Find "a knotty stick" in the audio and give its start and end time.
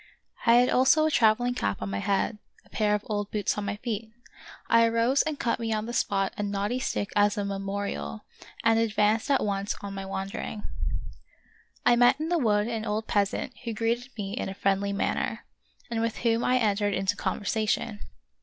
6.37-7.09